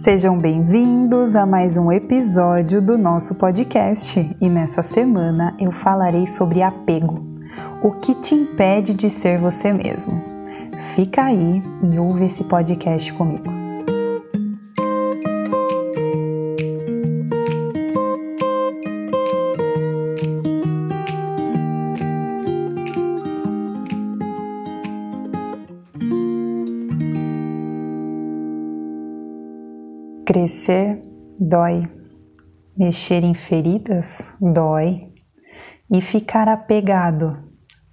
[0.00, 6.62] Sejam bem-vindos a mais um episódio do nosso podcast e nessa semana eu falarei sobre
[6.62, 7.22] apego,
[7.82, 10.24] o que te impede de ser você mesmo.
[10.94, 13.59] Fica aí e ouve esse podcast comigo.
[30.32, 31.02] Crescer
[31.40, 31.90] dói,
[32.76, 35.12] mexer em feridas dói,
[35.90, 37.36] e ficar apegado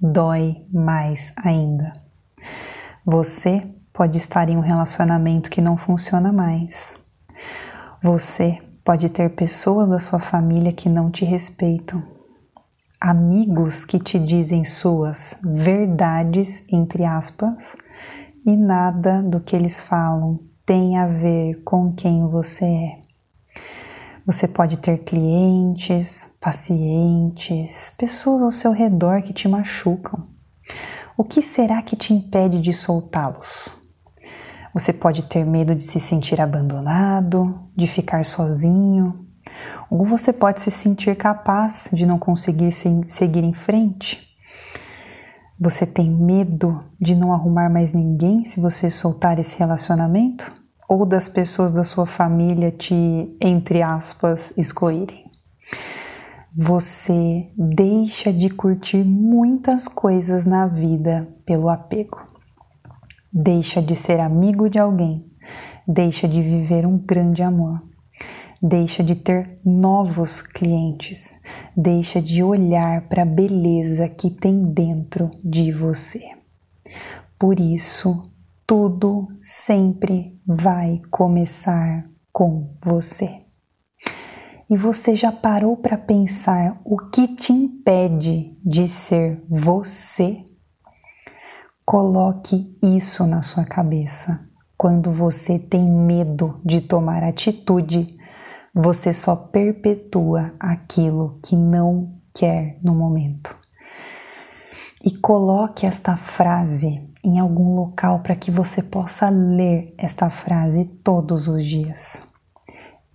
[0.00, 1.92] dói mais ainda.
[3.06, 3.60] Você
[3.92, 6.98] pode estar em um relacionamento que não funciona mais.
[8.02, 12.02] Você pode ter pessoas da sua família que não te respeitam,
[13.00, 17.76] amigos que te dizem suas verdades, entre aspas,
[18.44, 23.04] e nada do que eles falam tem a ver com quem você é.
[24.26, 30.24] Você pode ter clientes, pacientes, pessoas ao seu redor que te machucam.
[31.16, 33.76] O que será que te impede de soltá-los?
[34.72, 39.14] Você pode ter medo de se sentir abandonado, de ficar sozinho,
[39.90, 44.33] ou você pode se sentir capaz de não conseguir seguir em frente.
[45.58, 50.52] Você tem medo de não arrumar mais ninguém se você soltar esse relacionamento?
[50.88, 52.94] Ou das pessoas da sua família te,
[53.40, 55.24] entre aspas, excluírem?
[56.56, 62.20] Você deixa de curtir muitas coisas na vida pelo apego.
[63.32, 65.26] Deixa de ser amigo de alguém,
[65.86, 67.80] deixa de viver um grande amor
[68.66, 71.38] deixa de ter novos clientes,
[71.76, 76.22] deixa de olhar para a beleza que tem dentro de você.
[77.38, 78.22] Por isso,
[78.66, 83.38] tudo sempre vai começar com você.
[84.70, 90.42] E você já parou para pensar o que te impede de ser você?
[91.84, 94.48] Coloque isso na sua cabeça.
[94.74, 98.23] Quando você tem medo de tomar atitude,
[98.74, 103.56] você só perpetua aquilo que não quer no momento.
[105.04, 111.46] E coloque esta frase em algum local para que você possa ler esta frase todos
[111.46, 112.26] os dias.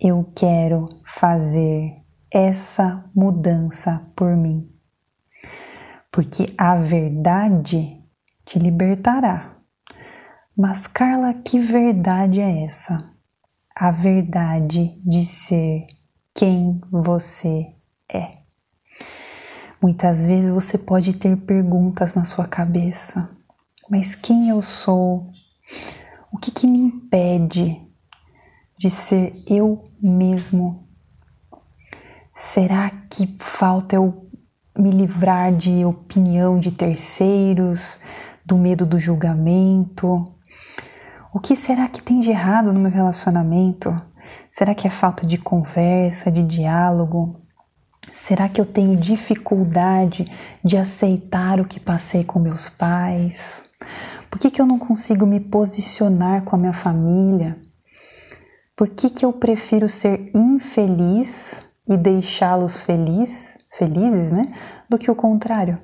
[0.00, 1.94] Eu quero fazer
[2.32, 4.70] essa mudança por mim.
[6.10, 8.02] Porque a verdade
[8.46, 9.56] te libertará.
[10.56, 13.10] Mas, Carla, que verdade é essa?
[13.80, 15.86] A verdade de ser
[16.34, 17.72] quem você
[18.12, 18.40] é.
[19.80, 23.34] Muitas vezes você pode ter perguntas na sua cabeça,
[23.88, 25.30] mas quem eu sou?
[26.30, 27.80] O que, que me impede
[28.76, 30.86] de ser eu mesmo?
[32.36, 34.28] Será que falta eu
[34.76, 37.98] me livrar de opinião de terceiros,
[38.44, 40.34] do medo do julgamento?
[41.32, 43.94] O que será que tem de errado no meu relacionamento?
[44.50, 47.40] Será que é falta de conversa, de diálogo?
[48.12, 50.26] Será que eu tenho dificuldade
[50.64, 53.70] de aceitar o que passei com meus pais?
[54.28, 57.56] Por que, que eu não consigo me posicionar com a minha família?
[58.76, 64.52] Por que, que eu prefiro ser infeliz e deixá-los feliz, felizes, né?
[64.88, 65.80] Do que o contrário?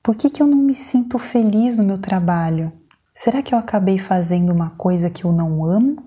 [0.00, 2.72] Por que, que eu não me sinto feliz no meu trabalho?
[3.14, 6.02] Será que eu acabei fazendo uma coisa que eu não amo?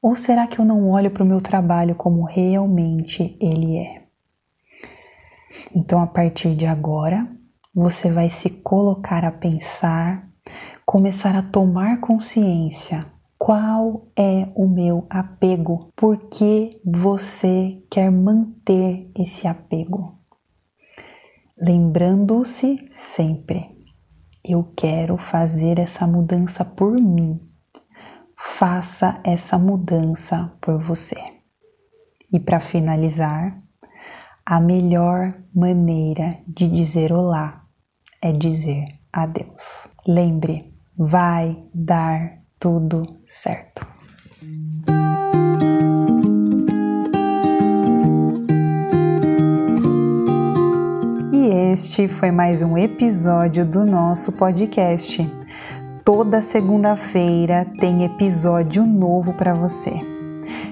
[0.00, 4.02] Ou será que eu não olho para o meu trabalho como realmente ele é?
[5.74, 7.28] Então, a partir de agora,
[7.74, 10.28] você vai se colocar a pensar,
[10.84, 13.06] começar a tomar consciência
[13.38, 20.16] qual é o meu apego, por que você quer manter esse apego.
[21.58, 23.81] Lembrando-se sempre
[24.44, 27.40] eu quero fazer essa mudança por mim.
[28.36, 31.16] Faça essa mudança por você.
[32.32, 33.56] E para finalizar,
[34.44, 37.64] a melhor maneira de dizer olá
[38.20, 39.88] é dizer adeus.
[40.06, 43.86] Lembre, vai dar tudo certo.
[51.92, 55.30] Este foi mais um episódio do nosso podcast.
[56.02, 59.92] Toda segunda-feira tem episódio novo para você.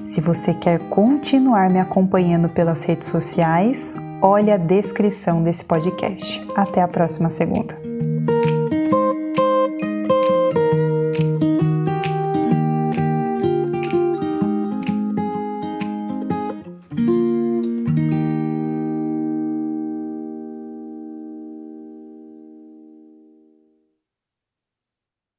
[0.07, 6.43] Se você quer continuar me acompanhando pelas redes sociais, olhe a descrição desse podcast.
[6.57, 7.79] Até a próxima segunda.